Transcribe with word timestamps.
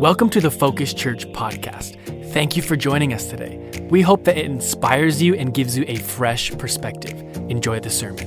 Welcome 0.00 0.30
to 0.30 0.40
the 0.40 0.50
Focus 0.50 0.94
Church 0.94 1.26
podcast. 1.26 2.32
Thank 2.32 2.56
you 2.56 2.62
for 2.62 2.74
joining 2.74 3.12
us 3.12 3.26
today. 3.28 3.86
We 3.90 4.00
hope 4.00 4.24
that 4.24 4.38
it 4.38 4.46
inspires 4.46 5.20
you 5.20 5.34
and 5.34 5.52
gives 5.52 5.76
you 5.76 5.84
a 5.88 5.96
fresh 5.96 6.56
perspective. 6.56 7.20
Enjoy 7.50 7.80
the 7.80 7.90
sermon. 7.90 8.26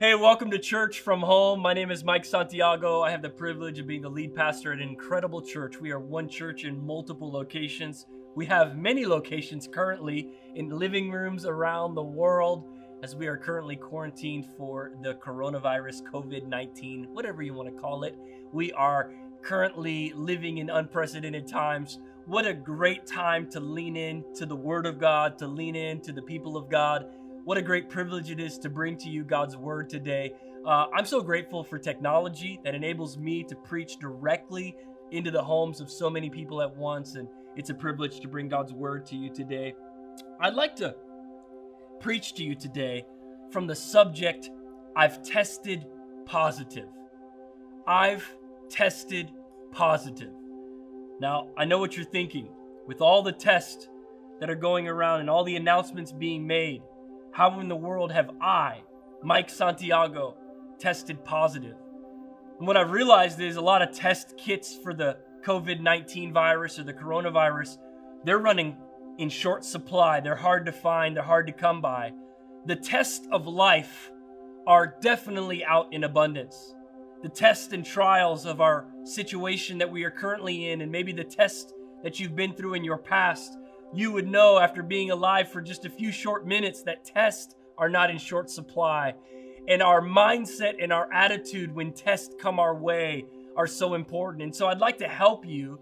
Hey, 0.00 0.16
welcome 0.16 0.50
to 0.50 0.58
Church 0.58 0.98
from 0.98 1.20
Home. 1.20 1.60
My 1.60 1.74
name 1.74 1.92
is 1.92 2.02
Mike 2.02 2.24
Santiago. 2.24 3.02
I 3.02 3.12
have 3.12 3.22
the 3.22 3.30
privilege 3.30 3.78
of 3.78 3.86
being 3.86 4.02
the 4.02 4.08
lead 4.08 4.34
pastor 4.34 4.72
at 4.72 4.80
an 4.80 4.88
incredible 4.88 5.40
church. 5.40 5.80
We 5.80 5.92
are 5.92 6.00
one 6.00 6.28
church 6.28 6.64
in 6.64 6.84
multiple 6.84 7.30
locations. 7.30 8.06
We 8.34 8.46
have 8.46 8.76
many 8.76 9.06
locations 9.06 9.68
currently 9.68 10.32
in 10.56 10.70
living 10.70 11.12
rooms 11.12 11.46
around 11.46 11.94
the 11.94 12.02
world 12.02 12.75
as 13.02 13.14
we 13.14 13.26
are 13.26 13.36
currently 13.36 13.76
quarantined 13.76 14.46
for 14.56 14.92
the 15.02 15.14
coronavirus, 15.14 16.02
COVID 16.02 16.46
19, 16.46 17.08
whatever 17.12 17.42
you 17.42 17.54
want 17.54 17.74
to 17.74 17.80
call 17.80 18.04
it. 18.04 18.16
We 18.52 18.72
are 18.72 19.12
currently 19.42 20.12
living 20.14 20.58
in 20.58 20.70
unprecedented 20.70 21.46
times. 21.46 21.98
What 22.24 22.46
a 22.46 22.54
great 22.54 23.06
time 23.06 23.48
to 23.50 23.60
lean 23.60 23.96
in 23.96 24.24
to 24.34 24.46
the 24.46 24.56
Word 24.56 24.86
of 24.86 24.98
God, 24.98 25.38
to 25.38 25.46
lean 25.46 25.76
in 25.76 26.00
to 26.00 26.12
the 26.12 26.22
people 26.22 26.56
of 26.56 26.68
God. 26.68 27.06
What 27.44 27.58
a 27.58 27.62
great 27.62 27.88
privilege 27.88 28.30
it 28.30 28.40
is 28.40 28.58
to 28.58 28.68
bring 28.70 28.96
to 28.98 29.08
you 29.08 29.22
God's 29.22 29.56
Word 29.56 29.88
today. 29.88 30.32
Uh, 30.66 30.86
I'm 30.92 31.06
so 31.06 31.20
grateful 31.20 31.62
for 31.62 31.78
technology 31.78 32.58
that 32.64 32.74
enables 32.74 33.16
me 33.16 33.44
to 33.44 33.54
preach 33.54 33.98
directly 33.98 34.74
into 35.12 35.30
the 35.30 35.42
homes 35.42 35.80
of 35.80 35.88
so 35.88 36.10
many 36.10 36.28
people 36.28 36.60
at 36.60 36.76
once, 36.76 37.14
and 37.14 37.28
it's 37.54 37.70
a 37.70 37.74
privilege 37.74 38.18
to 38.20 38.26
bring 38.28 38.48
God's 38.48 38.72
Word 38.72 39.06
to 39.06 39.16
you 39.16 39.30
today. 39.32 39.76
I'd 40.40 40.54
like 40.54 40.74
to 40.76 40.96
preach 42.00 42.34
to 42.34 42.44
you 42.44 42.54
today 42.54 43.04
from 43.50 43.66
the 43.66 43.74
subject 43.74 44.50
I've 44.94 45.22
tested 45.22 45.86
positive. 46.24 46.88
I've 47.86 48.26
tested 48.68 49.30
positive. 49.72 50.32
Now, 51.20 51.48
I 51.56 51.64
know 51.64 51.78
what 51.78 51.96
you're 51.96 52.04
thinking. 52.04 52.48
With 52.86 53.00
all 53.00 53.22
the 53.22 53.32
tests 53.32 53.88
that 54.40 54.50
are 54.50 54.56
going 54.56 54.88
around 54.88 55.20
and 55.20 55.30
all 55.30 55.44
the 55.44 55.56
announcements 55.56 56.12
being 56.12 56.46
made, 56.46 56.82
how 57.32 57.60
in 57.60 57.68
the 57.68 57.76
world 57.76 58.12
have 58.12 58.30
I, 58.40 58.82
Mike 59.22 59.50
Santiago, 59.50 60.36
tested 60.78 61.24
positive? 61.24 61.76
And 62.58 62.66
what 62.66 62.76
I've 62.76 62.90
realized 62.90 63.40
is 63.40 63.56
a 63.56 63.60
lot 63.60 63.82
of 63.82 63.92
test 63.92 64.36
kits 64.36 64.78
for 64.82 64.94
the 64.94 65.18
COVID 65.44 65.80
19 65.80 66.32
virus 66.32 66.78
or 66.78 66.84
the 66.84 66.92
coronavirus, 66.92 67.78
they're 68.24 68.38
running 68.38 68.76
in 69.18 69.28
short 69.28 69.64
supply. 69.64 70.20
They're 70.20 70.36
hard 70.36 70.66
to 70.66 70.72
find, 70.72 71.16
they're 71.16 71.22
hard 71.22 71.46
to 71.46 71.52
come 71.52 71.80
by. 71.80 72.12
The 72.66 72.76
tests 72.76 73.26
of 73.30 73.46
life 73.46 74.10
are 74.66 74.96
definitely 75.00 75.64
out 75.64 75.92
in 75.92 76.04
abundance 76.04 76.74
the 77.26 77.28
tests 77.28 77.72
and 77.72 77.84
trials 77.84 78.46
of 78.46 78.60
our 78.60 78.86
situation 79.02 79.78
that 79.78 79.90
we 79.90 80.04
are 80.04 80.10
currently 80.12 80.70
in, 80.70 80.80
and 80.80 80.92
maybe 80.92 81.12
the 81.12 81.24
test 81.24 81.74
that 82.04 82.20
you've 82.20 82.36
been 82.36 82.54
through 82.54 82.74
in 82.74 82.84
your 82.84 82.98
past, 82.98 83.58
you 83.92 84.12
would 84.12 84.28
know 84.28 84.58
after 84.58 84.82
being 84.82 85.10
alive 85.10 85.50
for 85.50 85.60
just 85.60 85.84
a 85.84 85.90
few 85.90 86.12
short 86.12 86.46
minutes 86.46 86.82
that 86.82 87.04
tests 87.04 87.56
are 87.78 87.88
not 87.88 88.10
in 88.10 88.18
short 88.18 88.48
supply. 88.48 89.14
And 89.68 89.82
our 89.82 90.00
mindset 90.00 90.74
and 90.80 90.92
our 90.92 91.12
attitude 91.12 91.74
when 91.74 91.92
tests 91.92 92.34
come 92.38 92.60
our 92.60 92.76
way 92.76 93.24
are 93.56 93.66
so 93.66 93.94
important. 93.94 94.44
And 94.44 94.54
so 94.54 94.68
I'd 94.68 94.78
like 94.78 94.98
to 94.98 95.08
help 95.08 95.44
you 95.44 95.80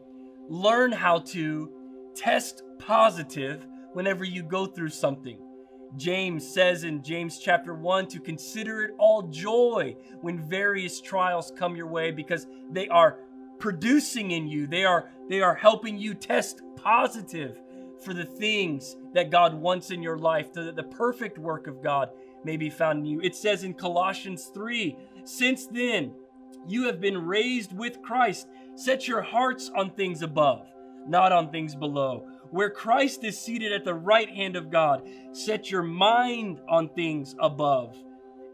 learn 0.48 0.93
how 0.93 1.19
to 1.19 1.71
test 2.15 2.63
positive 2.78 3.67
whenever 3.92 4.25
you 4.25 4.42
go 4.42 4.67
through 4.67 4.91
something. 4.91 5.39
James 5.97 6.47
says 6.47 6.84
in 6.84 7.03
James 7.03 7.39
chapter 7.39 7.75
1 7.75 8.08
to 8.08 8.20
consider 8.20 8.83
it 8.83 8.94
all 8.98 9.22
joy 9.22 9.97
when 10.20 10.41
various 10.41 11.00
trials 11.00 11.52
come 11.56 11.77
your 11.77 11.86
way 11.86 12.11
because 12.11 12.47
they 12.72 12.89
are 12.89 13.19
producing 13.58 14.33
in 14.33 14.48
you. 14.48 14.67
They 14.67 14.84
are 14.84 15.11
they 15.28 15.41
are 15.41 15.55
helping 15.55 15.97
you 15.97 16.14
test 16.14 16.62
positive 16.77 17.61
for 18.05 18.12
the 18.12 18.25
things 18.25 18.97
that 19.14 19.30
God 19.30 19.55
wants 19.55 19.91
in 19.91 20.02
your 20.02 20.19
life 20.19 20.52
the, 20.52 20.72
the 20.72 20.83
perfect 20.83 21.39
work 21.39 21.67
of 21.67 21.83
God 21.83 22.11
may 22.45 22.57
be 22.57 22.68
found 22.70 23.01
in 23.01 23.07
you. 23.07 23.20
It 23.20 23.36
says 23.36 23.63
in 23.63 23.74
Colossians 23.74 24.51
3 24.52 24.96
since 25.24 25.67
then 25.67 26.13
you 26.67 26.86
have 26.86 27.01
been 27.01 27.24
raised 27.24 27.73
with 27.73 28.02
Christ. 28.02 28.48
Set 28.74 29.07
your 29.07 29.23
hearts 29.23 29.70
on 29.77 29.90
things 29.90 30.23
above 30.23 30.67
not 31.07 31.33
on 31.33 31.51
things 31.51 31.74
below 31.74 32.27
where 32.55 32.70
Christ 32.70 33.25
is 33.25 33.37
seated 33.37 33.73
at 33.73 33.85
the 33.85 33.95
right 33.95 34.31
hand 34.31 34.55
of 34.55 34.70
God. 34.70 35.03
Set 35.33 35.73
your 35.73 35.83
mind 35.83 36.61
on 36.69 36.89
things 36.89 37.35
above 37.41 37.97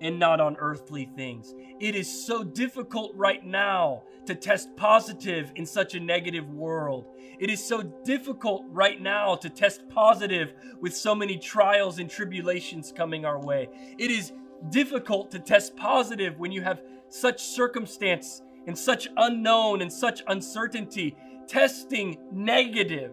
and 0.01 0.19
not 0.19 0.41
on 0.41 0.57
earthly 0.59 1.11
things. 1.15 1.55
It 1.81 1.95
is 1.95 2.09
so 2.27 2.43
difficult 2.43 3.15
right 3.15 3.45
now 3.45 4.05
to 4.25 4.35
test 4.35 4.75
positive 4.75 5.53
in 5.55 5.67
such 5.67 5.95
a 5.95 6.01
negative 6.01 6.49
world. 6.49 7.09
It 7.39 7.51
is 7.51 7.63
so 7.63 7.83
difficult 7.83 8.65
right 8.71 8.99
now 8.99 9.35
to 9.35 9.51
test 9.51 9.87
positive 9.91 10.55
with 10.81 10.97
so 10.97 11.15
many 11.15 11.37
trials 11.37 11.99
and 11.99 12.09
tribulations 12.09 12.95
coming 12.97 13.27
our 13.27 13.39
way. 13.39 13.69
It 13.99 14.11
is 14.11 14.33
difficult 14.71 15.31
to 15.33 15.39
test 15.41 15.77
positive 15.77 16.39
when 16.39 16.53
you 16.53 16.63
have 16.63 16.81
such 17.11 17.43
circumstance 17.43 18.41
and 18.67 18.79
such 18.79 19.09
unknown 19.19 19.83
and 19.83 19.93
such 19.93 20.23
uncertainty. 20.27 21.15
Testing 21.47 22.17
negative 22.33 23.13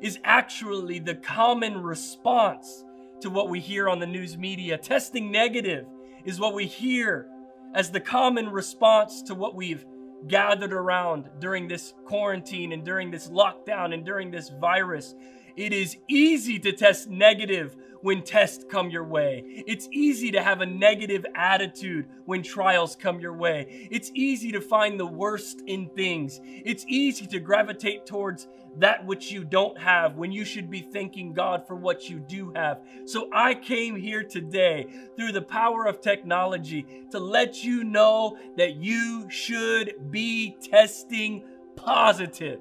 is 0.00 0.18
actually 0.24 0.98
the 0.98 1.14
common 1.14 1.82
response 1.82 2.84
to 3.20 3.30
what 3.30 3.48
we 3.48 3.60
hear 3.60 3.88
on 3.88 3.98
the 3.98 4.06
news 4.06 4.36
media. 4.36 4.76
Testing 4.78 5.30
negative 5.30 5.86
is 6.24 6.38
what 6.38 6.54
we 6.54 6.66
hear 6.66 7.28
as 7.74 7.90
the 7.90 8.00
common 8.00 8.48
response 8.50 9.22
to 9.22 9.34
what 9.34 9.54
we've 9.54 9.84
gathered 10.28 10.72
around 10.72 11.28
during 11.40 11.68
this 11.68 11.94
quarantine 12.04 12.72
and 12.72 12.84
during 12.84 13.10
this 13.10 13.28
lockdown 13.28 13.94
and 13.94 14.04
during 14.04 14.30
this 14.30 14.50
virus. 14.60 15.14
It 15.56 15.72
is 15.72 15.96
easy 16.08 16.58
to 16.60 16.72
test 16.72 17.08
negative 17.08 17.76
when 18.02 18.22
tests 18.22 18.64
come 18.68 18.90
your 18.90 19.04
way. 19.04 19.42
It's 19.66 19.88
easy 19.90 20.30
to 20.32 20.42
have 20.42 20.60
a 20.60 20.66
negative 20.66 21.24
attitude 21.34 22.06
when 22.26 22.42
trials 22.42 22.94
come 22.94 23.20
your 23.20 23.32
way. 23.32 23.88
It's 23.90 24.12
easy 24.14 24.52
to 24.52 24.60
find 24.60 25.00
the 25.00 25.06
worst 25.06 25.62
in 25.66 25.88
things. 25.88 26.40
It's 26.44 26.84
easy 26.86 27.26
to 27.26 27.40
gravitate 27.40 28.06
towards 28.06 28.48
that 28.78 29.04
which 29.06 29.32
you 29.32 29.44
don't 29.44 29.78
have 29.78 30.16
when 30.16 30.30
you 30.30 30.44
should 30.44 30.70
be 30.70 30.82
thanking 30.82 31.32
God 31.32 31.66
for 31.66 31.74
what 31.74 32.10
you 32.10 32.20
do 32.20 32.52
have. 32.54 32.82
So 33.06 33.30
I 33.32 33.54
came 33.54 33.96
here 33.96 34.22
today 34.22 34.86
through 35.16 35.32
the 35.32 35.42
power 35.42 35.86
of 35.86 36.00
technology 36.00 36.86
to 37.10 37.18
let 37.18 37.64
you 37.64 37.82
know 37.82 38.36
that 38.56 38.76
you 38.76 39.28
should 39.30 40.10
be 40.10 40.56
testing 40.60 41.44
positive. 41.76 42.60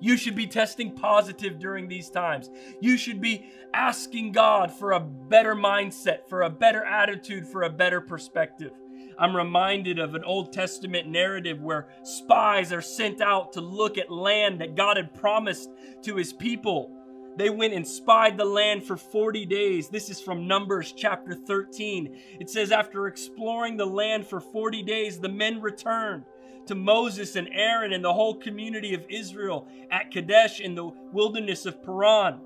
You 0.00 0.16
should 0.16 0.34
be 0.34 0.46
testing 0.46 0.92
positive 0.92 1.58
during 1.58 1.86
these 1.86 2.10
times. 2.10 2.50
You 2.80 2.96
should 2.96 3.20
be 3.20 3.46
asking 3.74 4.32
God 4.32 4.70
for 4.72 4.92
a 4.92 5.00
better 5.00 5.54
mindset, 5.54 6.28
for 6.28 6.42
a 6.42 6.50
better 6.50 6.82
attitude, 6.84 7.46
for 7.46 7.62
a 7.62 7.70
better 7.70 8.00
perspective. 8.00 8.72
I'm 9.18 9.36
reminded 9.36 9.98
of 9.98 10.14
an 10.14 10.24
Old 10.24 10.52
Testament 10.52 11.06
narrative 11.06 11.60
where 11.60 11.88
spies 12.02 12.72
are 12.72 12.80
sent 12.80 13.20
out 13.20 13.52
to 13.52 13.60
look 13.60 13.98
at 13.98 14.10
land 14.10 14.60
that 14.60 14.74
God 14.76 14.96
had 14.96 15.14
promised 15.14 15.70
to 16.02 16.16
his 16.16 16.32
people. 16.32 16.96
They 17.36 17.50
went 17.50 17.74
and 17.74 17.86
spied 17.86 18.38
the 18.38 18.44
land 18.44 18.82
for 18.84 18.96
40 18.96 19.46
days. 19.46 19.88
This 19.88 20.08
is 20.08 20.20
from 20.20 20.48
Numbers 20.48 20.92
chapter 20.92 21.34
13. 21.34 22.18
It 22.40 22.50
says, 22.50 22.72
After 22.72 23.06
exploring 23.06 23.76
the 23.76 23.86
land 23.86 24.26
for 24.26 24.40
40 24.40 24.82
days, 24.82 25.20
the 25.20 25.28
men 25.28 25.60
returned 25.60 26.24
to 26.70 26.76
Moses 26.76 27.34
and 27.34 27.48
Aaron 27.52 27.92
and 27.92 28.04
the 28.04 28.14
whole 28.14 28.36
community 28.36 28.94
of 28.94 29.04
Israel 29.08 29.66
at 29.90 30.12
Kadesh 30.12 30.60
in 30.60 30.76
the 30.76 30.84
wilderness 31.12 31.66
of 31.66 31.82
Paran. 31.82 32.38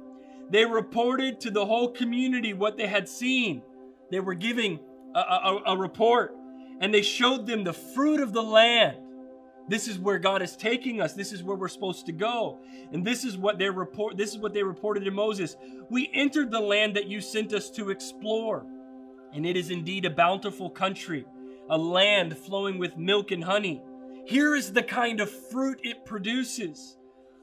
They 0.49 0.65
reported 0.65 1.41
to 1.41 1.51
the 1.51 1.67
whole 1.67 1.91
community 1.91 2.55
what 2.55 2.79
they 2.79 2.87
had 2.87 3.07
seen. 3.07 3.61
They 4.11 4.21
were 4.21 4.33
giving 4.33 4.81
a, 5.15 5.19
a, 5.19 5.63
a 5.67 5.77
report 5.77 6.35
and 6.81 6.93
they 6.93 7.03
showed 7.03 7.47
them 7.47 7.65
the 7.65 7.75
fruit 7.75 8.19
of 8.19 8.33
the 8.33 8.43
land. 8.43 8.97
This 9.69 9.89
is 9.89 9.99
where 9.99 10.19
God 10.19 10.41
is 10.41 10.57
taking 10.57 11.03
us. 11.03 11.13
This 11.13 11.31
is 11.31 11.43
where 11.43 11.57
we're 11.57 11.69
supposed 11.69 12.07
to 12.07 12.13
go. 12.13 12.61
And 12.93 13.05
this 13.05 13.25
is 13.25 13.37
what 13.37 13.59
they 13.59 13.69
report 13.69 14.17
this 14.17 14.31
is 14.31 14.39
what 14.39 14.55
they 14.55 14.63
reported 14.63 15.05
to 15.05 15.11
Moses. 15.11 15.55
We 15.91 16.11
entered 16.15 16.51
the 16.51 16.61
land 16.61 16.97
that 16.97 17.09
you 17.09 17.21
sent 17.21 17.53
us 17.53 17.69
to 17.73 17.91
explore. 17.91 18.65
And 19.35 19.45
it 19.45 19.55
is 19.55 19.69
indeed 19.69 20.07
a 20.07 20.11
bountiful 20.11 20.71
country, 20.71 21.27
a 21.69 21.77
land 21.77 22.39
flowing 22.39 22.79
with 22.79 22.97
milk 22.97 23.31
and 23.31 23.45
honey. 23.45 23.83
Here 24.27 24.55
is 24.55 24.73
the 24.73 24.83
kind 24.83 25.21
of 25.21 25.31
fruit 25.31 25.81
it 25.83 26.05
produces. 26.05 26.97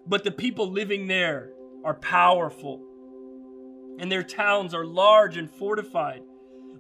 But 0.08 0.24
the 0.24 0.32
people 0.32 0.72
living 0.72 1.08
there 1.08 1.52
are 1.86 1.94
powerful, 1.94 2.82
and 4.00 4.12
their 4.12 4.24
towns 4.24 4.74
are 4.74 4.86
large 4.86 5.38
and 5.38 5.50
fortified. 5.50 6.24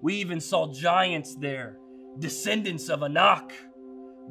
We 0.01 0.15
even 0.15 0.41
saw 0.41 0.71
giants 0.71 1.35
there 1.35 1.77
descendants 2.19 2.89
of 2.89 3.03
Anak. 3.03 3.53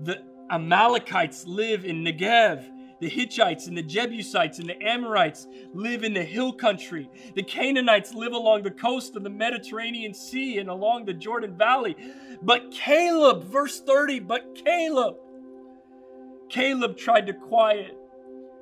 The 0.02 0.22
Amalekites 0.50 1.46
live 1.46 1.84
in 1.84 2.04
Negev. 2.04 2.64
The 3.00 3.08
Hittites 3.08 3.66
and 3.66 3.78
the 3.78 3.82
Jebusites 3.82 4.58
and 4.58 4.68
the 4.68 4.82
Amorites 4.82 5.46
live 5.72 6.04
in 6.04 6.12
the 6.12 6.22
hill 6.22 6.52
country. 6.52 7.08
The 7.34 7.42
Canaanites 7.42 8.12
live 8.12 8.34
along 8.34 8.62
the 8.62 8.70
coast 8.70 9.16
of 9.16 9.22
the 9.22 9.30
Mediterranean 9.30 10.12
Sea 10.12 10.58
and 10.58 10.68
along 10.68 11.06
the 11.06 11.14
Jordan 11.14 11.56
Valley. 11.56 11.96
But 12.42 12.70
Caleb, 12.70 13.44
verse 13.44 13.80
30, 13.80 14.20
but 14.20 14.54
Caleb, 14.54 15.16
Caleb 16.50 16.96
tried 16.96 17.26
to 17.28 17.32
quiet 17.32 17.96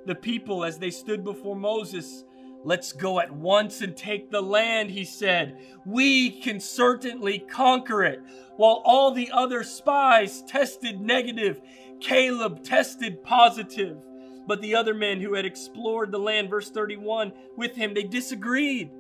the 0.07 0.15
people 0.15 0.65
as 0.65 0.79
they 0.79 0.91
stood 0.91 1.25
before 1.25 1.57
Moses. 1.57 2.25
Let's 2.65 2.93
go 2.93 3.21
at 3.21 3.33
once 3.33 3.81
and 3.81 3.97
take 3.97 4.31
the 4.31 4.43
land, 4.43 4.91
he 4.91 5.05
said. 5.05 5.59
We 5.87 6.41
can 6.41 6.61
certainly 6.61 7.39
conquer 7.39 8.05
it. 8.05 8.21
While 8.57 8.83
all 8.85 9.13
the 9.13 9.31
other 9.33 9.63
spies 9.63 10.43
tested 10.43 11.01
negative, 11.01 11.61
Caleb 12.01 12.63
tested 12.63 13.23
positive. 13.23 13.97
But 14.47 14.61
the 14.61 14.75
other 14.75 14.95
men 14.95 15.21
who 15.21 15.35
had 15.35 15.45
explored 15.45 16.11
the 16.11 16.19
land, 16.19 16.51
verse 16.51 16.71
31, 16.71 17.33
with 17.57 17.77
him, 17.77 17.95
they 17.95 18.03
disagreed. 18.03 18.91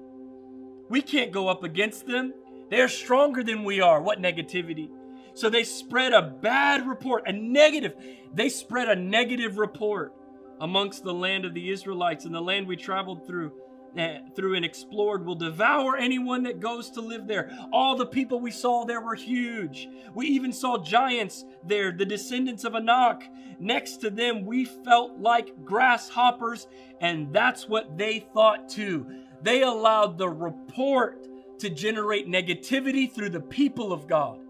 We 0.89 1.03
can't 1.03 1.33
go 1.33 1.49
up 1.49 1.65
against 1.65 2.07
them. 2.07 2.33
They 2.71 2.81
are 2.81 2.89
stronger 2.89 3.43
than 3.43 3.65
we 3.65 3.81
are. 3.81 4.01
What 4.01 4.21
negativity? 4.21 4.91
So 5.39 5.49
they 5.49 5.63
spread 5.63 6.13
a 6.13 6.21
bad 6.21 6.89
report, 6.89 7.29
a 7.29 7.33
negative. 7.33 7.95
They 8.35 8.49
spread 8.49 8.89
a 8.89 8.97
negative 8.97 9.57
report 9.57 10.13
amongst 10.61 11.05
the 11.05 11.15
land 11.15 11.45
of 11.45 11.55
the 11.55 11.71
Israelites 11.71 12.25
and 12.25 12.35
the 12.35 12.41
land 12.41 12.67
we 12.67 12.77
traveled 12.77 13.25
through. 13.25 13.53
Uh, 13.97 14.19
through 14.37 14.55
and 14.55 14.65
explored 14.65 15.25
will 15.25 15.35
devour 15.35 15.97
anyone 15.97 16.43
that 16.43 16.61
goes 16.61 16.91
to 16.91 17.01
live 17.01 17.27
there. 17.27 17.51
All 17.73 17.97
the 17.97 18.05
people 18.05 18.39
we 18.39 18.51
saw 18.51 18.85
there 18.85 19.01
were 19.01 19.15
huge. 19.15 19.89
We 20.15 20.27
even 20.27 20.53
saw 20.53 20.77
giants 20.77 21.45
there, 21.65 21.91
the 21.91 22.05
descendants 22.05 22.65
of 22.65 22.75
Anak. 22.75 23.23
Next 23.59 23.97
to 23.99 24.11
them, 24.11 24.45
we 24.45 24.67
felt 24.67 25.19
like 25.19 25.65
grasshoppers, 25.65 26.67
and 27.01 27.33
that's 27.33 27.67
what 27.67 27.97
they 27.97 28.27
thought 28.35 28.69
too. 28.69 29.07
They 29.43 29.63
allowed 29.63 30.19
the 30.19 30.29
report 30.29 31.27
to 31.61 31.71
generate 31.71 32.29
negativity 32.29 33.11
through 33.11 33.31
the 33.31 33.41
people 33.41 33.93
of 33.93 34.07
God. 34.07 34.41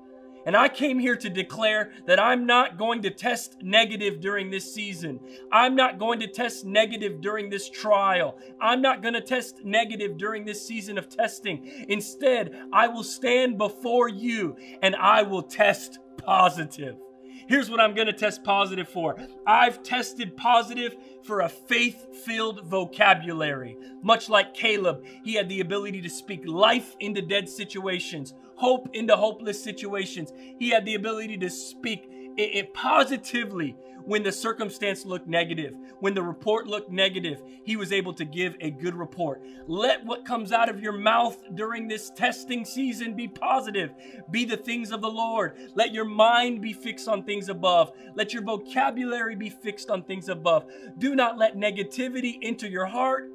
And 0.48 0.56
I 0.56 0.70
came 0.70 0.98
here 0.98 1.14
to 1.14 1.28
declare 1.28 1.92
that 2.06 2.18
I'm 2.18 2.46
not 2.46 2.78
going 2.78 3.02
to 3.02 3.10
test 3.10 3.62
negative 3.62 4.18
during 4.18 4.48
this 4.48 4.72
season. 4.72 5.20
I'm 5.52 5.76
not 5.76 5.98
going 5.98 6.20
to 6.20 6.26
test 6.26 6.64
negative 6.64 7.20
during 7.20 7.50
this 7.50 7.68
trial. 7.68 8.38
I'm 8.58 8.80
not 8.80 9.02
going 9.02 9.12
to 9.12 9.20
test 9.20 9.62
negative 9.62 10.16
during 10.16 10.46
this 10.46 10.66
season 10.66 10.96
of 10.96 11.10
testing. 11.10 11.84
Instead, 11.90 12.58
I 12.72 12.88
will 12.88 13.04
stand 13.04 13.58
before 13.58 14.08
you 14.08 14.56
and 14.80 14.96
I 14.96 15.20
will 15.20 15.42
test 15.42 15.98
positive. 16.16 16.96
Here's 17.46 17.70
what 17.70 17.80
I'm 17.80 17.94
going 17.94 18.06
to 18.06 18.12
test 18.12 18.42
positive 18.42 18.88
for. 18.88 19.16
I've 19.46 19.82
tested 19.82 20.36
positive 20.36 20.96
for 21.22 21.40
a 21.40 21.48
faith 21.48 22.24
filled 22.24 22.64
vocabulary. 22.64 23.76
Much 24.02 24.28
like 24.28 24.54
Caleb, 24.54 25.04
he 25.22 25.34
had 25.34 25.48
the 25.48 25.60
ability 25.60 26.00
to 26.02 26.10
speak 26.10 26.42
life 26.46 26.96
into 27.00 27.22
dead 27.22 27.48
situations, 27.48 28.34
hope 28.56 28.88
into 28.94 29.16
hopeless 29.16 29.62
situations. 29.62 30.32
He 30.58 30.70
had 30.70 30.84
the 30.84 30.94
ability 30.94 31.38
to 31.38 31.50
speak 31.50 32.10
it, 32.38 32.54
it 32.54 32.74
positively 32.74 33.76
when 34.04 34.22
the 34.22 34.32
circumstance 34.32 35.04
looked 35.04 35.26
negative, 35.26 35.74
when 36.00 36.14
the 36.14 36.22
report 36.22 36.66
looked 36.66 36.90
negative, 36.90 37.42
he 37.64 37.76
was 37.76 37.92
able 37.92 38.14
to 38.14 38.24
give 38.24 38.56
a 38.60 38.70
good 38.70 38.94
report. 38.94 39.42
Let 39.66 40.02
what 40.06 40.24
comes 40.24 40.50
out 40.50 40.70
of 40.70 40.80
your 40.80 40.94
mouth 40.94 41.36
during 41.54 41.88
this 41.88 42.10
testing 42.10 42.64
season 42.64 43.12
be 43.12 43.28
positive. 43.28 43.90
Be 44.30 44.46
the 44.46 44.56
things 44.56 44.92
of 44.92 45.02
the 45.02 45.10
Lord. 45.10 45.58
Let 45.74 45.92
your 45.92 46.06
mind 46.06 46.62
be 46.62 46.72
fixed 46.72 47.06
on 47.06 47.22
things 47.22 47.50
above. 47.50 47.92
Let 48.14 48.32
your 48.32 48.42
vocabulary 48.42 49.36
be 49.36 49.50
fixed 49.50 49.90
on 49.90 50.04
things 50.04 50.30
above. 50.30 50.64
Do 50.96 51.14
not 51.14 51.36
let 51.36 51.56
negativity 51.56 52.38
enter 52.40 52.66
your 52.66 52.86
heart 52.86 53.30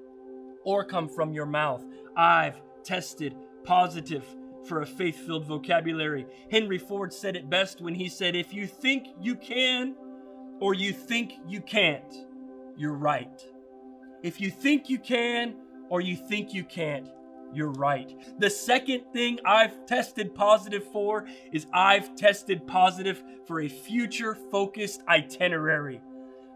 or 0.64 0.84
come 0.84 1.08
from 1.08 1.34
your 1.34 1.46
mouth. 1.46 1.86
I've 2.16 2.60
tested 2.84 3.36
positive 3.64 4.26
for 4.66 4.82
a 4.82 4.86
faith 4.86 5.18
filled 5.26 5.46
vocabulary. 5.46 6.26
Henry 6.52 6.78
Ford 6.78 7.14
said 7.14 7.36
it 7.36 7.50
best 7.50 7.82
when 7.82 7.96
he 7.96 8.10
said, 8.10 8.36
If 8.36 8.54
you 8.54 8.68
think 8.68 9.08
you 9.20 9.36
can 9.36 9.96
or 10.60 10.74
you 10.74 10.94
think 10.94 11.34
you 11.48 11.62
can't, 11.62 12.14
you're 12.76 12.94
right. 12.94 13.44
If 14.22 14.40
you 14.40 14.50
think 14.50 14.90
you 14.90 15.00
can 15.00 15.56
or 15.90 16.02
you 16.02 16.16
think 16.16 16.54
you 16.54 16.64
can't, 16.64 17.10
you're 17.54 17.72
right. 17.72 18.12
The 18.40 18.50
second 18.50 19.04
thing 19.14 19.40
I've 19.46 19.86
tested 19.86 20.34
positive 20.34 20.84
for 20.86 21.28
is 21.52 21.68
I've 21.74 22.16
tested 22.16 22.66
positive 22.66 23.24
for 23.46 23.62
a 23.62 23.68
future 23.68 24.36
focused 24.50 25.04
itinerary. 25.08 26.02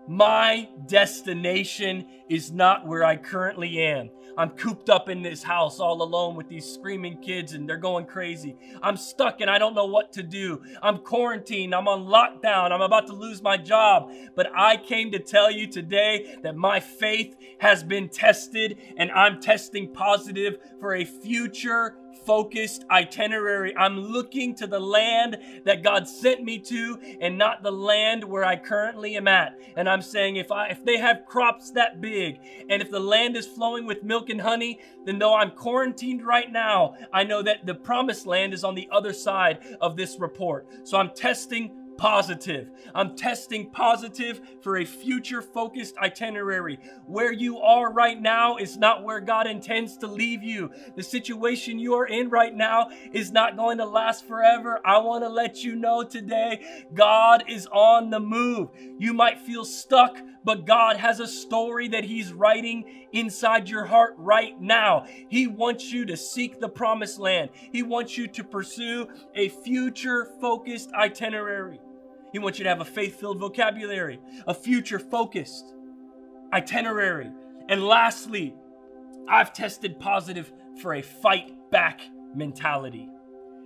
My 0.07 0.69
destination 0.85 2.05
is 2.29 2.51
not 2.51 2.87
where 2.87 3.03
I 3.03 3.17
currently 3.17 3.79
am. 3.79 4.09
I'm 4.37 4.51
cooped 4.51 4.89
up 4.89 5.09
in 5.09 5.23
this 5.23 5.41
house 5.41 5.79
all 5.79 6.01
alone 6.03 6.35
with 6.35 6.47
these 6.47 6.71
screaming 6.71 7.17
kids 7.17 7.53
and 7.53 7.67
they're 7.67 7.75
going 7.75 8.05
crazy. 8.05 8.55
I'm 8.83 8.95
stuck 8.95 9.41
and 9.41 9.49
I 9.49 9.57
don't 9.57 9.73
know 9.73 9.85
what 9.85 10.13
to 10.13 10.23
do. 10.23 10.61
I'm 10.81 10.99
quarantined. 10.99 11.73
I'm 11.73 11.87
on 11.87 12.05
lockdown. 12.05 12.71
I'm 12.71 12.81
about 12.81 13.07
to 13.07 13.13
lose 13.13 13.41
my 13.41 13.57
job. 13.57 14.11
But 14.35 14.51
I 14.55 14.77
came 14.77 15.11
to 15.11 15.19
tell 15.19 15.49
you 15.49 15.65
today 15.65 16.37
that 16.43 16.55
my 16.55 16.79
faith 16.79 17.35
has 17.59 17.83
been 17.83 18.09
tested 18.09 18.77
and 18.95 19.11
I'm 19.11 19.41
testing 19.41 19.91
positive 19.91 20.59
for 20.79 20.93
a 20.93 21.03
future 21.03 21.95
focused 22.27 22.83
itinerary. 22.91 23.75
I'm 23.77 23.97
looking 23.97 24.53
to 24.55 24.67
the 24.67 24.81
land 24.81 25.37
that 25.63 25.81
God 25.81 26.07
sent 26.07 26.43
me 26.43 26.59
to 26.59 26.99
and 27.21 27.37
not 27.37 27.63
the 27.63 27.71
land 27.71 28.23
where 28.25 28.43
I 28.43 28.57
currently 28.57 29.15
am 29.15 29.29
at. 29.29 29.57
And 29.77 29.87
I'm 29.87 30.01
saying 30.01 30.35
if 30.35 30.51
I 30.51 30.67
if 30.67 30.83
they 30.83 30.97
have 30.97 31.25
crops 31.25 31.71
that 31.71 32.01
big 32.01 32.39
and 32.69 32.81
if 32.81 32.91
the 32.91 32.99
land 32.99 33.37
is 33.37 33.47
flowing 33.47 33.85
with 33.85 34.03
milk 34.03 34.29
and 34.29 34.41
honey, 34.41 34.81
then 35.05 35.19
though 35.19 35.33
I'm 35.33 35.51
quarantined 35.51 36.25
right 36.25 36.51
now, 36.51 36.95
I 37.13 37.23
know 37.23 37.41
that 37.41 37.65
the 37.65 37.75
promised 37.75 38.27
land 38.27 38.53
is 38.53 38.65
on 38.65 38.75
the 38.75 38.89
other 38.91 39.13
side 39.13 39.77
of 39.79 39.95
this 39.95 40.19
report. 40.19 40.67
So 40.83 40.97
I'm 40.97 41.11
testing 41.11 41.86
positive. 41.97 42.69
I'm 42.93 43.15
testing 43.15 43.71
positive 43.71 44.41
for 44.61 44.77
a 44.77 44.85
future 44.85 45.41
focused 45.41 45.97
itinerary. 45.97 46.79
Where 47.05 47.31
you 47.31 47.59
are 47.59 47.91
right 47.91 48.19
now 48.19 48.57
is 48.57 48.77
not 48.77 49.03
where 49.03 49.19
God 49.19 49.47
intends 49.47 49.97
to 49.97 50.07
leave 50.07 50.43
you. 50.43 50.71
The 50.95 51.03
situation 51.03 51.79
you 51.79 51.95
are 51.95 52.05
in 52.05 52.29
right 52.29 52.53
now 52.53 52.89
is 53.11 53.31
not 53.31 53.57
going 53.57 53.79
to 53.79 53.85
last 53.85 54.27
forever. 54.27 54.79
I 54.85 54.99
want 54.99 55.23
to 55.23 55.29
let 55.29 55.63
you 55.63 55.75
know 55.75 56.03
today 56.03 56.85
God 56.93 57.43
is 57.47 57.67
on 57.67 58.09
the 58.09 58.19
move. 58.19 58.69
You 58.97 59.13
might 59.13 59.39
feel 59.39 59.65
stuck, 59.65 60.17
but 60.43 60.65
God 60.65 60.97
has 60.97 61.19
a 61.19 61.27
story 61.27 61.89
that 61.89 62.03
He's 62.03 62.31
writing 62.31 63.07
inside 63.11 63.69
your 63.69 63.85
heart 63.85 64.13
right 64.17 64.59
now. 64.59 65.05
He 65.29 65.47
wants 65.47 65.91
you 65.91 66.05
to 66.05 66.17
seek 66.17 66.59
the 66.59 66.69
promised 66.69 67.19
land, 67.19 67.49
He 67.71 67.83
wants 67.83 68.17
you 68.17 68.27
to 68.27 68.43
pursue 68.43 69.07
a 69.35 69.49
future 69.49 70.27
focused 70.39 70.91
itinerary. 70.93 71.79
He 72.31 72.39
wants 72.39 72.59
you 72.59 72.63
to 72.63 72.69
have 72.69 72.81
a 72.81 72.85
faith 72.85 73.19
filled 73.19 73.39
vocabulary, 73.39 74.19
a 74.45 74.53
future 74.53 74.99
focused 74.99 75.73
itinerary. 76.53 77.31
And 77.69 77.85
lastly, 77.85 78.55
I've 79.27 79.53
tested 79.53 79.99
positive 79.99 80.51
for 80.81 80.95
a 80.95 81.01
fight 81.01 81.53
back 81.71 82.01
mentality. 82.35 83.09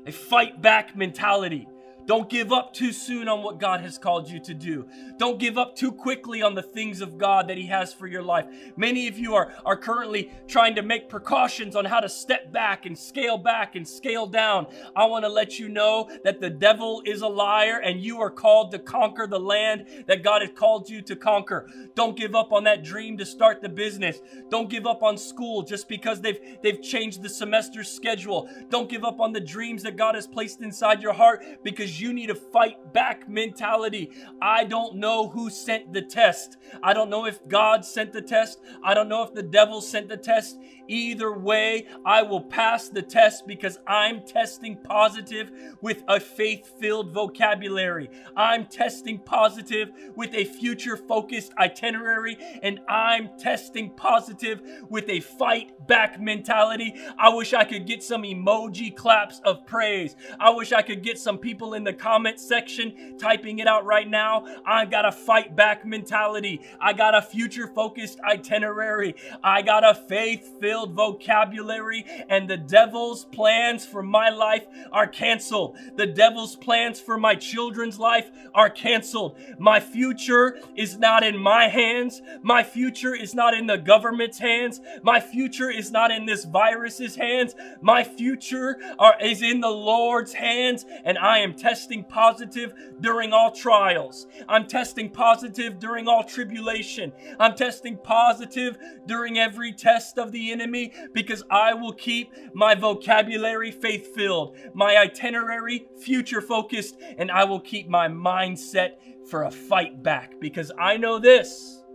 A 0.06 0.12
fight 0.12 0.62
back 0.62 0.96
mentality. 0.96 1.68
Don't 2.06 2.30
give 2.30 2.52
up 2.52 2.74
too 2.74 2.92
soon 2.92 3.28
on 3.28 3.44
what 3.44 3.60
God 3.60 3.82
has 3.82 3.98
called 3.98 4.30
you 4.30 4.40
to 4.42 4.54
do. 4.54 4.88
Don't 5.18 5.40
give 5.40 5.58
up 5.58 5.76
too 5.76 5.92
quickly 5.92 6.42
on 6.42 6.56
the 6.56 6.62
things 6.62 7.02
of 7.02 7.18
God 7.18 7.48
that 7.48 7.58
He 7.58 7.68
has 7.68 7.94
for 7.94 8.08
your 8.08 8.24
life. 8.24 8.46
Many 8.76 9.08
of 9.08 9.18
you 9.18 9.36
are, 9.36 9.54
are 9.66 9.78
currently 9.78 10.32
trying 10.48 10.76
to 10.76 10.82
make 10.82 11.10
precautions 11.10 11.76
on 11.76 11.86
how 11.86 12.00
to 12.00 12.10
step 12.10 12.52
back 12.52 12.86
and 12.86 12.98
scale 12.98 13.38
back 13.38 13.76
and 13.76 13.88
scale 13.88 14.26
down. 14.26 14.68
I 14.96 15.06
want 15.06 15.26
to 15.26 15.30
let 15.30 15.60
you 15.60 15.70
know 15.70 16.10
that 16.24 16.42
the 16.42 16.50
devil 16.50 17.02
is 17.06 17.22
a 17.22 17.28
liar 17.28 17.80
and 17.80 18.02
you 18.02 18.20
are 18.22 18.32
called 18.32 18.72
to 18.72 18.80
conquer 18.80 19.28
the 19.28 19.40
land 19.40 20.06
that 20.08 20.24
God 20.24 20.42
has 20.42 20.52
called 20.56 20.90
you 20.90 21.02
to 21.04 21.16
conquer. 21.16 21.70
Don't 21.96 22.18
give 22.18 22.36
up 22.36 22.52
on 22.52 22.64
that 22.64 22.84
dream 22.84 23.18
to 23.18 23.26
start 23.26 23.62
the 23.62 23.70
business. 23.70 24.20
Don't 24.50 24.70
give 24.70 24.88
up 24.88 25.04
on 25.04 25.18
school 25.18 25.62
just 25.62 25.88
because 25.88 26.22
they've, 26.22 26.40
they've 26.64 26.82
changed 26.82 27.22
the 27.22 27.30
semester 27.30 27.84
schedule. 27.84 28.50
Don't 28.70 28.90
give 28.90 29.04
up 29.04 29.20
on 29.20 29.34
the 29.34 29.40
dreams 29.40 29.84
that 29.84 29.98
God 29.98 30.16
has 30.16 30.28
placed 30.28 30.62
inside 30.62 31.02
your 31.02 31.14
heart 31.14 31.44
because 31.64 31.91
you 32.00 32.14
need 32.14 32.30
a 32.30 32.36
fight 32.36 32.94
back 32.94 33.28
mentality. 33.28 34.12
I 34.42 34.64
don't 34.64 34.96
know 34.96 35.30
who 35.30 35.50
sent 35.50 35.94
the 35.94 36.02
test. 36.02 36.58
I 36.84 36.94
don't 36.94 37.10
know 37.10 37.26
if 37.26 37.48
God 37.48 37.84
sent 37.84 38.14
the 38.14 38.22
test. 38.22 38.60
I 38.84 38.94
don't 38.94 39.10
know 39.10 39.24
if 39.24 39.34
the 39.34 39.44
devil 39.44 39.82
sent 39.82 40.10
the 40.10 40.18
test. 40.18 40.60
Either 40.88 41.32
way, 41.38 41.88
I 42.06 42.22
will 42.22 42.42
pass 42.42 42.90
the 42.90 43.02
test 43.02 43.48
because 43.48 43.80
I'm 43.88 44.26
testing 44.26 44.78
positive 44.84 45.52
with 45.82 46.04
a 46.08 46.20
faith 46.20 46.80
filled 46.80 47.14
vocabulary. 47.14 48.10
I'm 48.36 48.66
testing 48.66 49.20
positive 49.20 49.92
with 50.16 50.34
a 50.34 50.44
future 50.44 50.98
focused 50.98 51.54
itinerary, 51.58 52.38
and 52.62 52.80
I'm 52.90 53.30
testing 53.38 53.92
positive 53.92 54.62
with 54.90 55.10
a 55.10 55.22
fight 55.22 55.88
back 55.88 56.20
mentality. 56.20 56.94
I 57.18 57.30
wish 57.30 57.54
I 57.54 57.64
could 57.64 57.86
get 57.86 58.04
some 58.04 58.24
emoji 58.24 58.96
claps 58.96 59.40
of 59.46 59.66
praise. 59.66 60.16
I 60.40 60.50
wish 60.52 60.74
I 60.74 60.82
could 60.82 61.04
get 61.04 61.18
some 61.18 61.38
people 61.38 61.74
in 61.74 61.81
in 61.82 61.86
the 61.86 61.94
comment 61.94 62.40
section, 62.40 63.18
typing 63.18 63.58
it 63.58 63.66
out 63.68 63.86
right 63.86 64.08
now. 64.08 64.46
I 64.64 64.86
got 64.86 65.04
a 65.04 65.12
fight 65.12 65.56
back 65.56 65.84
mentality. 65.84 66.62
I 66.80 66.94
got 66.94 67.16
a 67.16 67.24
future 67.24 67.66
focused 67.66 68.20
itinerary. 68.20 69.16
I 69.44 69.64
got 69.64 69.84
a 69.84 69.96
faith 69.96 70.60
filled 70.60 70.94
vocabulary. 70.94 72.06
And 72.30 72.48
the 72.48 72.58
devil's 72.58 73.26
plans 73.26 73.84
for 73.84 74.04
my 74.04 74.30
life 74.30 74.68
are 74.92 75.08
canceled. 75.08 75.76
The 75.96 76.06
devil's 76.06 76.56
plans 76.56 77.00
for 77.00 77.18
my 77.18 77.34
children's 77.34 77.98
life 77.98 78.30
are 78.54 78.70
canceled. 78.70 79.38
My 79.58 79.80
future 79.80 80.60
is 80.76 81.00
not 81.00 81.24
in 81.24 81.36
my 81.36 81.68
hands. 81.68 82.22
My 82.44 82.64
future 82.64 83.16
is 83.16 83.34
not 83.34 83.56
in 83.56 83.66
the 83.66 83.78
government's 83.78 84.38
hands. 84.38 84.82
My 85.02 85.20
future 85.20 85.72
is 85.72 85.92
not 85.92 86.12
in 86.12 86.28
this 86.28 86.46
virus's 86.46 87.16
hands. 87.16 87.56
My 87.82 88.04
future 88.04 88.78
are, 89.00 89.16
is 89.20 89.42
in 89.42 89.62
the 89.62 89.70
Lord's 89.70 90.34
hands, 90.34 90.86
and 91.04 91.18
I 91.18 91.40
am 91.40 91.56
testing 91.72 92.04
positive 92.04 92.74
during 93.00 93.32
all 93.32 93.50
trials. 93.50 94.28
I'm 94.50 94.68
testing 94.68 95.10
positive 95.10 95.80
during 95.80 96.06
all 96.06 96.22
tribulation. 96.22 97.14
I'm 97.40 97.56
testing 97.56 97.96
positive 97.96 98.78
during 99.06 99.40
every 99.40 99.72
test 99.72 100.18
of 100.18 100.34
the 100.34 100.52
enemy 100.52 100.92
because 101.14 101.44
I 101.50 101.74
will 101.74 101.94
keep 101.94 102.34
my 102.54 102.76
vocabulary 102.76 103.72
faith 103.72 104.14
filled, 104.14 104.58
my 104.74 104.98
itinerary 104.98 105.88
future 105.98 106.42
focused, 106.42 106.98
and 107.18 107.32
I 107.32 107.46
will 107.46 107.62
keep 107.62 107.88
my 107.88 108.10
mindset 108.10 108.96
for 109.30 109.44
a 109.44 109.52
fight 109.52 110.04
back 110.04 110.34
because 110.42 110.74
I 110.78 110.98
know 110.98 111.20
this 111.20 111.86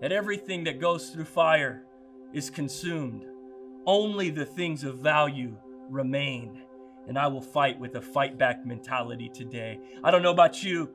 that 0.00 0.12
everything 0.12 0.64
that 0.64 0.80
goes 0.80 1.10
through 1.10 1.26
fire 1.26 1.82
is 2.32 2.48
consumed. 2.48 3.26
Only 3.84 4.30
the 4.30 4.46
things 4.46 4.82
of 4.82 5.00
value 5.00 5.58
remain. 5.90 6.62
And 7.08 7.18
I 7.18 7.26
will 7.26 7.40
fight 7.40 7.80
with 7.80 7.94
a 7.96 8.02
fight 8.02 8.38
back 8.38 8.66
mentality 8.66 9.30
today. 9.32 9.80
I 10.04 10.10
don't 10.10 10.22
know 10.22 10.30
about 10.30 10.62
you, 10.62 10.90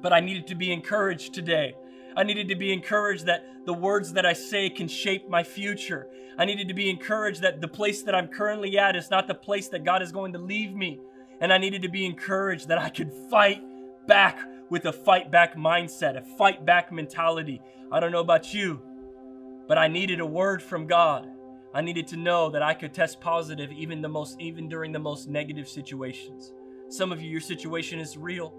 but 0.00 0.12
I 0.12 0.20
needed 0.20 0.46
to 0.48 0.54
be 0.54 0.72
encouraged 0.72 1.34
today. 1.34 1.74
I 2.16 2.22
needed 2.22 2.48
to 2.48 2.54
be 2.54 2.72
encouraged 2.72 3.26
that 3.26 3.44
the 3.66 3.74
words 3.74 4.12
that 4.14 4.24
I 4.24 4.32
say 4.32 4.70
can 4.70 4.88
shape 4.88 5.28
my 5.28 5.42
future. 5.42 6.08
I 6.38 6.44
needed 6.44 6.68
to 6.68 6.74
be 6.74 6.88
encouraged 6.88 7.42
that 7.42 7.60
the 7.60 7.68
place 7.68 8.02
that 8.02 8.14
I'm 8.14 8.28
currently 8.28 8.78
at 8.78 8.96
is 8.96 9.10
not 9.10 9.26
the 9.26 9.34
place 9.34 9.68
that 9.68 9.84
God 9.84 10.02
is 10.02 10.12
going 10.12 10.32
to 10.32 10.38
leave 10.38 10.74
me. 10.74 11.00
And 11.40 11.52
I 11.52 11.58
needed 11.58 11.82
to 11.82 11.88
be 11.88 12.06
encouraged 12.06 12.68
that 12.68 12.78
I 12.78 12.88
could 12.88 13.12
fight 13.30 13.62
back 14.06 14.38
with 14.70 14.86
a 14.86 14.92
fight 14.92 15.30
back 15.30 15.56
mindset, 15.56 16.16
a 16.16 16.22
fight 16.36 16.64
back 16.64 16.92
mentality. 16.92 17.60
I 17.92 18.00
don't 18.00 18.12
know 18.12 18.20
about 18.20 18.54
you, 18.54 18.80
but 19.66 19.78
I 19.78 19.88
needed 19.88 20.20
a 20.20 20.26
word 20.26 20.62
from 20.62 20.86
God. 20.86 21.28
I 21.72 21.80
needed 21.80 22.08
to 22.08 22.16
know 22.16 22.50
that 22.50 22.62
I 22.62 22.74
could 22.74 22.92
test 22.92 23.20
positive 23.20 23.70
even 23.70 24.02
the 24.02 24.08
most 24.08 24.40
even 24.40 24.68
during 24.68 24.90
the 24.90 24.98
most 24.98 25.28
negative 25.28 25.68
situations. 25.68 26.52
Some 26.88 27.12
of 27.12 27.22
you 27.22 27.30
your 27.30 27.40
situation 27.40 28.00
is 28.00 28.16
real. 28.16 28.52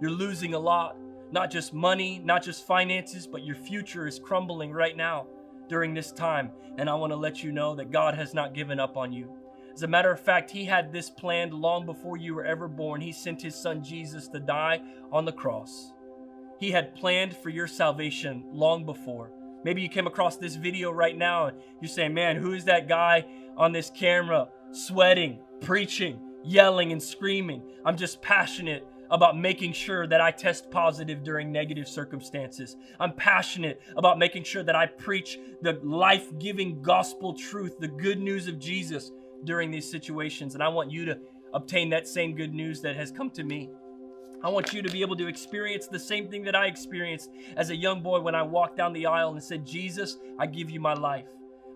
You're 0.00 0.10
losing 0.10 0.54
a 0.54 0.58
lot, 0.58 0.96
not 1.30 1.50
just 1.50 1.74
money, 1.74 2.20
not 2.24 2.42
just 2.42 2.66
finances, 2.66 3.26
but 3.26 3.44
your 3.44 3.56
future 3.56 4.06
is 4.06 4.18
crumbling 4.18 4.72
right 4.72 4.96
now 4.96 5.26
during 5.68 5.92
this 5.92 6.10
time, 6.10 6.50
and 6.78 6.88
I 6.88 6.94
want 6.94 7.12
to 7.12 7.16
let 7.16 7.44
you 7.44 7.52
know 7.52 7.74
that 7.74 7.92
God 7.92 8.14
has 8.14 8.32
not 8.32 8.54
given 8.54 8.80
up 8.80 8.96
on 8.96 9.12
you. 9.12 9.32
As 9.74 9.82
a 9.82 9.88
matter 9.88 10.10
of 10.10 10.18
fact, 10.18 10.50
He 10.50 10.64
had 10.64 10.92
this 10.92 11.10
planned 11.10 11.52
long 11.52 11.84
before 11.84 12.16
you 12.16 12.34
were 12.34 12.44
ever 12.44 12.66
born. 12.66 13.00
He 13.00 13.12
sent 13.12 13.42
His 13.42 13.54
Son 13.54 13.84
Jesus 13.84 14.28
to 14.28 14.40
die 14.40 14.80
on 15.12 15.26
the 15.26 15.32
cross. 15.32 15.92
He 16.58 16.70
had 16.70 16.94
planned 16.94 17.36
for 17.36 17.50
your 17.50 17.66
salvation 17.66 18.44
long 18.52 18.84
before. 18.84 19.30
Maybe 19.64 19.82
you 19.82 19.88
came 19.88 20.06
across 20.06 20.36
this 20.36 20.56
video 20.56 20.90
right 20.90 21.16
now 21.16 21.46
and 21.46 21.58
you're 21.80 21.88
saying, 21.88 22.14
man, 22.14 22.36
who 22.36 22.52
is 22.52 22.64
that 22.64 22.88
guy 22.88 23.24
on 23.56 23.72
this 23.72 23.90
camera 23.90 24.48
sweating, 24.72 25.40
preaching, 25.60 26.18
yelling, 26.44 26.92
and 26.92 27.02
screaming? 27.02 27.62
I'm 27.84 27.96
just 27.96 28.22
passionate 28.22 28.86
about 29.10 29.36
making 29.36 29.72
sure 29.72 30.06
that 30.06 30.20
I 30.20 30.30
test 30.30 30.70
positive 30.70 31.24
during 31.24 31.50
negative 31.50 31.88
circumstances. 31.88 32.76
I'm 33.00 33.12
passionate 33.12 33.80
about 33.96 34.18
making 34.18 34.44
sure 34.44 34.62
that 34.62 34.76
I 34.76 34.86
preach 34.86 35.38
the 35.62 35.80
life 35.82 36.38
giving 36.38 36.80
gospel 36.80 37.34
truth, 37.34 37.78
the 37.80 37.88
good 37.88 38.20
news 38.20 38.46
of 38.46 38.58
Jesus 38.58 39.10
during 39.44 39.70
these 39.70 39.90
situations. 39.90 40.54
And 40.54 40.62
I 40.62 40.68
want 40.68 40.92
you 40.92 41.04
to 41.06 41.18
obtain 41.52 41.90
that 41.90 42.06
same 42.06 42.36
good 42.36 42.54
news 42.54 42.80
that 42.82 42.94
has 42.94 43.10
come 43.10 43.30
to 43.30 43.42
me. 43.42 43.70
I 44.42 44.48
want 44.48 44.72
you 44.72 44.80
to 44.80 44.90
be 44.90 45.02
able 45.02 45.16
to 45.16 45.26
experience 45.26 45.86
the 45.86 45.98
same 45.98 46.30
thing 46.30 46.44
that 46.44 46.56
I 46.56 46.66
experienced 46.66 47.30
as 47.56 47.70
a 47.70 47.76
young 47.76 48.02
boy 48.02 48.20
when 48.20 48.34
I 48.34 48.42
walked 48.42 48.76
down 48.76 48.92
the 48.92 49.06
aisle 49.06 49.32
and 49.32 49.42
said, 49.42 49.66
Jesus, 49.66 50.16
I 50.38 50.46
give 50.46 50.70
you 50.70 50.80
my 50.80 50.94
life. 50.94 51.28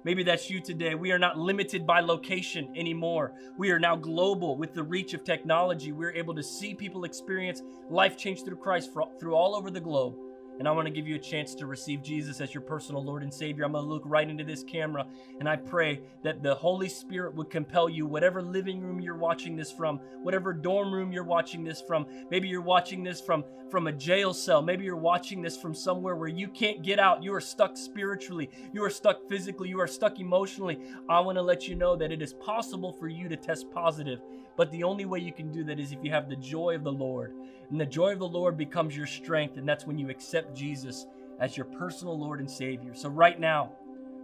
Maybe 0.04 0.23
that's 0.23 0.50
you 0.50 0.61
today. 0.61 0.94
We 0.94 1.12
are 1.12 1.18
not 1.18 1.38
limited 1.38 1.87
by 1.87 2.00
location 2.00 2.73
anymore. 2.76 3.33
We 3.59 3.71
are 3.71 3.78
now 3.78 3.97
global 3.97 4.56
with 4.56 4.75
the 4.75 4.83
reach 4.83 5.14
of 5.14 5.25
technology. 5.25 5.92
We're 5.92 6.12
able 6.12 6.35
to 6.35 6.42
see 6.42 6.75
people 6.75 7.04
experience 7.04 7.62
life 7.88 8.16
change 8.16 8.44
through 8.44 8.59
Christ 8.59 8.90
through 9.18 9.35
all 9.35 9.54
over 9.54 9.71
the 9.71 9.80
globe. 9.80 10.16
And 10.58 10.68
I 10.68 10.70
want 10.70 10.87
to 10.87 10.92
give 10.92 11.08
you 11.08 11.16
a 11.16 11.20
chance 11.20 11.54
to 11.56 11.66
receive 11.66 12.02
Jesus 12.02 12.40
as 12.40 12.54
your 12.54 12.62
personal 12.62 13.04
Lord 13.04 13.23
and 13.23 13.32
Savior. 13.32 13.64
I'm 13.64 13.73
going 13.73 13.84
to 13.84 13.90
look 13.90 14.02
right 14.06 14.28
into 14.28 14.44
this 14.44 14.62
camera 14.62 15.06
and 15.40 15.49
I 15.49 15.56
pray 15.56 16.00
that 16.23 16.42
the 16.42 16.54
Holy 16.54 16.88
Spirit 16.88 17.34
would 17.34 17.50
compel 17.50 17.88
you, 17.88 18.06
whatever 18.06 18.40
living 18.40 18.80
room 18.80 19.00
you're 19.00 19.16
watching 19.16 19.56
this 19.56 19.73
from, 19.73 19.99
whatever 20.23 20.52
dorm 20.52 20.92
room 20.92 21.12
you're 21.12 21.25
watching 21.25 21.64
this 21.64 21.80
from. 21.80 22.06
Maybe 22.30 22.49
you're 22.49 22.61
watching 22.61 23.02
this 23.02 23.20
from, 23.20 23.44
from 23.70 23.88
a 23.88 23.92
jail 23.92 24.32
cell. 24.32 24.62
Maybe 24.62 24.84
you're 24.84 24.96
watching 24.96 25.42
this 25.42 25.56
from 25.56 25.75
somewhere 25.75 26.14
where 26.16 26.28
you 26.28 26.49
can't 26.49 26.82
get 26.82 26.99
out. 26.99 27.23
You 27.23 27.34
are 27.34 27.40
stuck 27.40 27.76
spiritually. 27.76 28.50
You 28.73 28.84
are 28.84 28.90
stuck 28.90 29.28
physically. 29.28 29.68
You 29.68 29.80
are 29.80 29.87
stuck 29.87 30.20
emotionally. 30.20 30.78
I 31.08 31.20
want 31.20 31.37
to 31.37 31.42
let 31.42 31.66
you 31.66 31.75
know 31.75 31.96
that 31.96 32.12
it 32.12 32.23
is 32.23 32.32
possible 32.34 32.92
for 32.92 33.08
you 33.08 33.28
to 33.28 33.37
test 33.37 33.70
positive. 33.70 34.20
But 34.56 34.70
the 34.70 34.84
only 34.84 35.04
way 35.04 35.18
you 35.18 35.32
can 35.32 35.50
do 35.50 35.64
that 35.64 35.80
is 35.80 35.92
if 35.92 35.99
you 36.02 36.11
have 36.11 36.28
the 36.28 36.37
joy 36.37 36.75
of 36.75 36.84
the 36.84 36.92
Lord. 36.92 37.32
And 37.70 37.80
the 37.80 37.87
joy 37.87 38.12
of 38.12 38.18
the 38.18 38.28
Lord 38.28 38.56
becomes 38.56 38.96
your 38.96 39.06
strength. 39.06 39.56
And 39.56 39.68
that's 39.68 39.87
when 39.87 39.99
you 39.99 40.11
accept 40.11 40.56
Jesus 40.56 41.06
as 41.40 41.56
your 41.56 41.66
personal 41.66 42.18
Lord 42.18 42.40
and 42.40 42.50
Savior. 42.50 42.94
So, 42.94 43.08
right 43.08 43.38
now, 43.38 43.73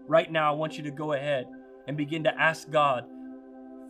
right 0.07 0.31
now, 0.31 0.53
I 0.53 0.57
want 0.57 0.77
you 0.77 0.85
to 0.85 0.91
go 0.91 1.15
ahead 1.15 1.47
and 1.87 1.97
begin 1.97 2.25
to 2.25 2.41
ask 2.41 2.71
God 2.71 3.07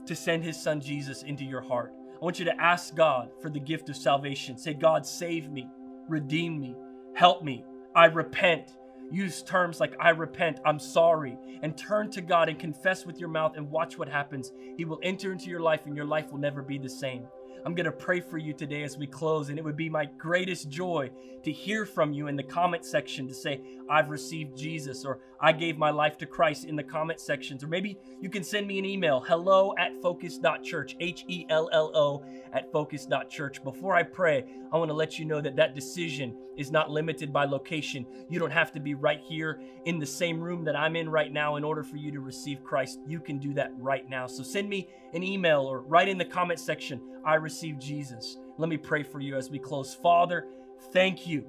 to 0.07 0.17
send 0.17 0.43
His 0.45 0.61
Son 0.61 0.81
Jesus 0.81 1.23
into 1.23 1.45
your 1.45 1.61
heart. 1.61 1.93
I 2.21 2.25
want 2.25 2.39
you 2.39 2.45
to 2.47 2.61
ask 2.61 2.95
God 2.95 3.31
for 3.41 3.51
the 3.51 3.61
gift 3.61 3.89
of 3.89 3.97
salvation. 3.97 4.57
Say, 4.57 4.75
God, 4.75 5.07
save 5.07 5.51
me, 5.51 5.69
redeem 6.09 6.59
me, 6.61 6.77
help 7.15 7.43
me. 7.43 7.65
I 7.95 8.07
repent. 8.07 8.73
Use 9.11 9.43
terms 9.43 9.81
like, 9.81 9.95
I 9.99 10.11
repent, 10.11 10.61
I'm 10.65 10.79
sorry, 10.79 11.37
and 11.63 11.77
turn 11.77 12.11
to 12.13 12.21
God 12.21 12.49
and 12.49 12.59
confess 12.59 13.05
with 13.05 13.19
your 13.19 13.29
mouth 13.29 13.57
and 13.57 13.71
watch 13.71 13.99
what 13.99 14.09
happens. 14.09 14.53
He 14.77 14.85
will 14.85 15.01
enter 15.03 15.33
into 15.33 15.51
your 15.51 15.61
life 15.61 15.81
and 15.87 15.97
your 15.97 16.05
life 16.05 16.31
will 16.31 16.39
never 16.39 16.63
be 16.63 16.79
the 16.79 16.89
same. 16.89 17.27
I'm 17.65 17.75
going 17.75 17.87
to 17.87 17.93
pray 17.93 18.21
for 18.21 18.39
you 18.39 18.55
today 18.55 18.85
as 18.85 18.97
we 18.97 19.07
close, 19.07 19.51
and 19.51 19.59
it 19.59 19.65
would 19.65 19.77
be 19.77 19.91
my 19.91 20.07
greatest 20.07 20.71
joy 20.71 21.11
to 21.43 21.53
hear 21.53 21.85
from 21.85 22.13
you 22.13 22.29
in 22.29 22.37
the 22.37 22.43
comment 22.43 22.85
section 22.85 23.29
to 23.29 23.35
say, 23.35 23.61
I've 23.91 24.09
received 24.09 24.57
Jesus, 24.57 25.05
or 25.05 25.19
I 25.41 25.53
gave 25.53 25.79
my 25.79 25.91
life 25.91 26.19
to 26.19 26.27
Christ 26.27 26.67
in 26.67 26.77
the 26.77 26.83
comment 26.83 27.21
sections. 27.21 27.65
Or 27.65 27.69
maybe 27.69 27.99
you 28.21 28.29
can 28.29 28.45
send 28.45 28.67
me 28.67 28.79
an 28.79 28.85
email, 28.85 29.21
hello 29.21 29.75
at 29.79 30.01
focus.church, 30.03 30.97
H 31.01 31.25
E 31.29 31.47
L 31.49 31.71
L 31.73 31.91
O 31.95 32.25
at 32.53 32.71
focus.church. 32.71 33.65
Before 33.65 33.95
I 33.95 34.03
pray, 34.03 34.45
I 34.73 34.77
want 34.77 34.91
to 34.91 34.95
let 34.95 35.19
you 35.19 35.25
know 35.25 35.41
that 35.41 35.57
that 35.57 35.75
decision 35.75 36.37
is 36.57 36.71
not 36.71 36.91
limited 36.91 37.33
by 37.33 37.47
location. 37.47 38.05
You 38.29 38.39
don't 38.39 38.51
have 38.51 38.73
to 38.73 38.81
be 38.81 38.95
right 38.95 39.21
here 39.21 39.61
in 39.87 39.99
the 39.99 40.07
same 40.07 40.41
room 40.41 40.65
that 40.65 40.77
I'm 40.77 40.95
in 40.95 41.09
right 41.09 41.33
now 41.33 41.57
in 41.57 41.65
order 41.65 41.83
for 41.83 41.97
you 41.97 42.13
to 42.13 42.21
receive 42.21 42.63
Christ. 42.63 43.01
You 43.07 43.21
can 43.21 43.39
do 43.39 43.55
that 43.55 43.73
right 43.79 44.09
now. 44.09 44.27
So 44.27 44.43
send 44.43 44.69
me 44.69 44.89
an 45.15 45.23
email 45.23 45.63
or 45.63 45.81
write 45.81 46.09
in 46.09 46.19
the 46.19 46.25
comment 46.25 46.61
section, 46.61 47.01
I 47.25 47.35
received 47.37 47.81
Jesus. 47.81 48.37
Let 48.59 48.69
me 48.69 48.77
pray 48.77 49.03
for 49.03 49.21
you 49.21 49.37
as 49.37 49.51
we 49.51 49.59
close. 49.59 49.95
Father, 49.95 50.47
thank 50.93 51.27
you 51.27 51.47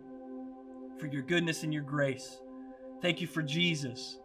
for 0.97 1.07
your 1.07 1.23
goodness 1.23 1.63
and 1.63 1.73
your 1.73 1.83
grace. 1.83 2.39
Thank 3.01 3.21
you 3.21 3.27
for 3.27 3.41
Jesus. 3.41 4.19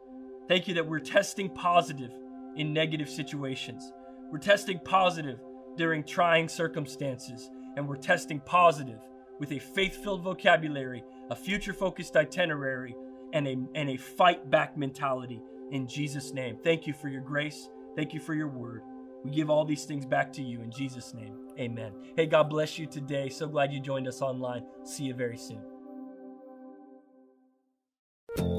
Thank 0.49 0.69
you 0.69 0.75
that 0.75 0.87
we're 0.87 1.01
testing 1.01 1.49
positive 1.49 2.13
in 2.57 2.73
negative 2.73 3.09
situations. 3.09 3.93
We're 4.31 4.39
testing 4.39 4.79
positive 4.85 5.41
during 5.77 6.05
trying 6.05 6.49
circumstances, 6.49 7.51
and 7.77 7.89
we're 7.89 7.97
testing 7.97 8.41
positive 8.41 9.01
with 9.39 9.53
a 9.53 9.59
faith 9.59 10.03
filled 10.03 10.23
vocabulary, 10.23 11.05
a 11.31 11.37
future 11.37 11.73
focused 11.73 12.17
itinerary, 12.17 12.95
and 13.33 13.47
a, 13.47 13.57
and 13.75 13.91
a 13.91 13.97
fight 13.97 14.51
back 14.51 14.77
mentality 14.77 15.43
in 15.73 15.87
Jesus' 15.87 16.33
name. 16.33 16.57
Thank 16.63 16.87
you 16.87 16.95
for 16.95 17.09
your 17.09 17.21
grace. 17.21 17.69
Thank 17.97 18.15
you 18.15 18.21
for 18.21 18.35
your 18.35 18.49
word. 18.49 18.83
We 19.25 19.31
give 19.31 19.51
all 19.51 19.65
these 19.65 19.85
things 19.85 20.07
back 20.07 20.33
to 20.35 20.43
you 20.43 20.61
in 20.61 20.71
Jesus' 20.71 21.13
name. 21.13 21.35
Amen. 21.59 21.93
Hey, 22.17 22.27
God 22.27 22.49
bless 22.49 22.79
you 22.79 22.87
today. 22.87 23.29
So 23.29 23.49
glad 23.49 23.73
you 23.73 23.81
joined 23.81 24.07
us 24.07 24.23
online. 24.23 24.65
See 24.85 25.05
you 25.05 25.15
very 25.15 25.37
soon. 25.37 25.76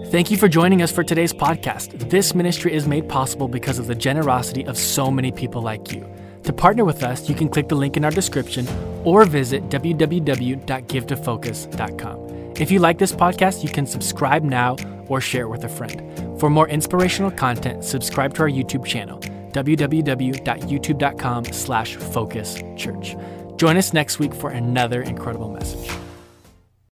Thank 0.09 0.31
you 0.31 0.37
for 0.37 0.47
joining 0.47 0.81
us 0.81 0.89
for 0.89 1.03
today's 1.03 1.33
podcast. 1.33 2.09
This 2.09 2.33
ministry 2.33 2.73
is 2.73 2.87
made 2.87 3.09
possible 3.09 3.49
because 3.49 3.77
of 3.77 3.87
the 3.87 3.95
generosity 3.95 4.65
of 4.65 4.77
so 4.77 5.11
many 5.11 5.33
people 5.33 5.61
like 5.61 5.91
you. 5.91 6.09
To 6.43 6.53
partner 6.53 6.85
with 6.85 7.03
us, 7.03 7.27
you 7.27 7.35
can 7.35 7.49
click 7.49 7.67
the 7.67 7.75
link 7.75 7.97
in 7.97 8.05
our 8.05 8.11
description 8.11 8.65
or 9.03 9.25
visit 9.25 9.67
www.givetofocus.com. 9.67 12.53
If 12.55 12.71
you 12.71 12.79
like 12.79 12.97
this 12.97 13.11
podcast, 13.11 13.63
you 13.63 13.69
can 13.69 13.85
subscribe 13.85 14.43
now 14.43 14.77
or 15.09 15.19
share 15.19 15.43
it 15.43 15.49
with 15.49 15.65
a 15.65 15.69
friend. 15.69 16.39
For 16.39 16.49
more 16.49 16.69
inspirational 16.69 17.31
content, 17.31 17.83
subscribe 17.83 18.33
to 18.35 18.43
our 18.43 18.49
YouTube 18.49 18.85
channel, 18.85 19.19
www.youtube.com 19.19 21.45
slash 21.45 21.95
focus 21.97 22.63
church. 22.77 23.17
Join 23.57 23.75
us 23.75 23.91
next 23.91 24.19
week 24.19 24.33
for 24.33 24.51
another 24.51 25.01
incredible 25.01 25.49
message. 25.49 25.91